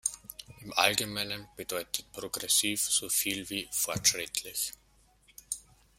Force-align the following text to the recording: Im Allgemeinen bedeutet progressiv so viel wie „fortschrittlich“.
Im 0.61 0.73
Allgemeinen 0.73 1.47
bedeutet 1.55 2.11
progressiv 2.11 2.81
so 2.81 3.07
viel 3.07 3.47
wie 3.51 3.67
„fortschrittlich“. 3.71 4.73